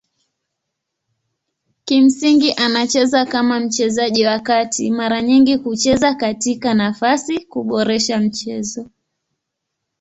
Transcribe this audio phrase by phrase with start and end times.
[1.85, 8.89] Kimsingi anacheza kama mchezaji wa kati mara nyingi kucheza katika nafasi kuboresha mchezo.